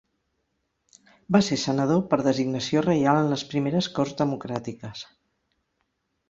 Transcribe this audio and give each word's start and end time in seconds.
Va 1.35 1.41
ser 1.47 1.57
senador 1.63 2.01
per 2.13 2.19
designació 2.29 2.83
reial 2.87 3.19
en 3.19 3.29
les 3.35 3.45
primeres 3.53 3.91
corts 3.99 4.17
democràtiques. 4.23 5.05